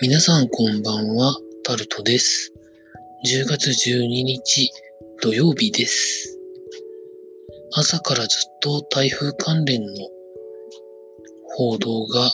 [0.00, 2.52] 皆さんこんばんは、タルトです。
[3.26, 4.70] 10月12日
[5.20, 6.38] 土曜日です。
[7.72, 9.92] 朝からずっと台風関連の
[11.56, 12.30] 報道が、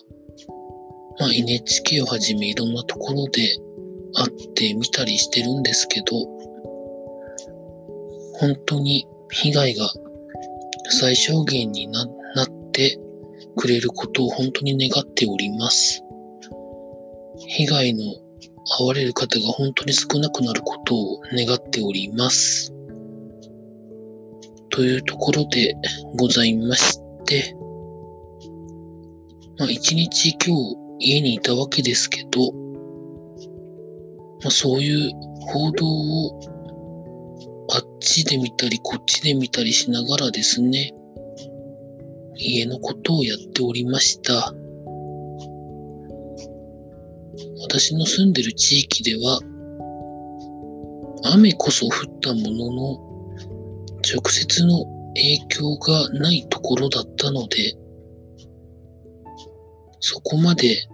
[1.19, 3.57] まあ、NHK をはじめいろんなところで
[4.17, 6.05] あって見たりしてるんですけど、
[8.35, 9.89] 本当に被害が
[11.01, 12.05] 最小限にな
[12.35, 12.99] なって
[13.57, 16.05] くれることを本当に願っております。
[17.39, 18.03] 被害の
[18.79, 22.73] 遭われる方が本当に少なくなることを願っております。
[24.71, 25.75] というところで
[26.19, 27.55] ございまして、
[29.59, 32.53] まあ一日今日家にいたわけですけど、
[34.43, 36.41] まあそういう報道を
[37.73, 40.93] あっちで見たりこっちで見たりしながらですね、
[42.37, 44.53] 家のことをやっておりました。
[47.61, 49.41] 私の住んでる地域では、
[51.33, 53.15] 雨こそ降ったものの、
[54.03, 57.77] 直接の影響がないところだったので、
[60.01, 60.87] そこまで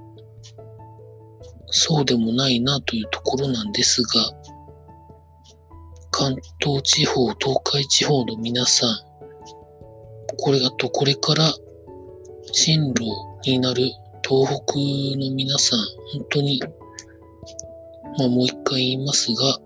[1.70, 4.08] そうでもないなというところなんですが、
[6.10, 8.90] 関東地方、東海地方の皆さん、
[10.36, 11.52] これあとこれから
[12.52, 13.04] 進路
[13.44, 13.90] になる
[14.30, 14.76] 東北
[15.18, 15.80] の皆さん、
[16.12, 16.62] 本当に、
[18.16, 19.58] まあもう一回言いますが、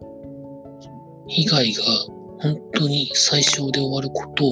[1.28, 1.82] 被害が
[2.40, 4.50] 本当に最小で終わることを、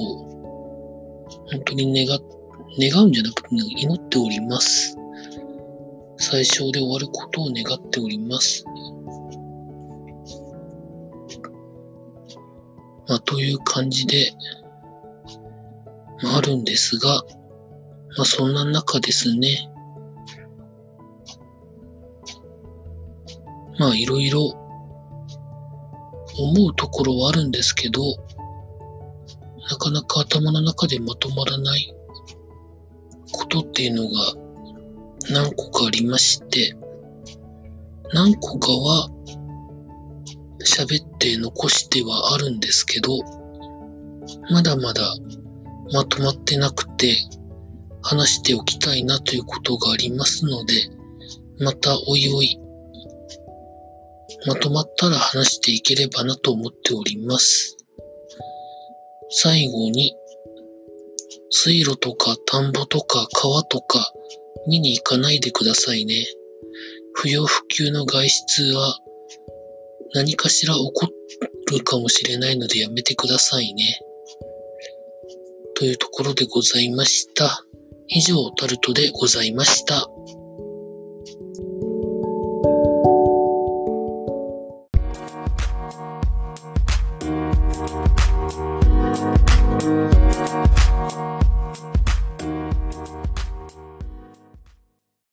[1.51, 2.19] 本当に願、
[2.79, 4.95] 願うんじゃなくて祈っております。
[6.17, 8.63] 最小で終わることを願っております。
[13.07, 14.31] まあという感じで、
[16.21, 17.09] まああるんですが、
[18.15, 19.72] まあそんな中ですね、
[23.79, 24.41] まあいろいろ
[26.37, 28.01] 思うところはあるんですけど、
[29.69, 31.93] なかなか頭の中でまとまらない
[33.31, 34.33] ことっていうのが
[35.31, 36.75] 何個かありまして、
[38.13, 39.09] 何個かは
[40.63, 43.19] 喋って残してはあるんですけど、
[44.51, 45.03] まだまだ
[45.91, 47.15] まとまってなくて
[48.01, 50.73] 話しておきたいなということがありますので、
[51.59, 52.59] またおいおい
[54.45, 57.77] まとまったら話していければなと思っております。
[59.29, 60.15] 最後に、
[61.49, 64.11] 水路とか田んぼとか川とか
[64.67, 66.25] 見に行かないでくださいね。
[67.13, 68.97] 不要不急の外出は
[70.13, 71.07] 何かしら起こ
[71.71, 73.99] るかもしれないのでやめてくださいね。
[75.75, 77.65] というところでございました。
[78.07, 80.09] 以上、タルトでございました。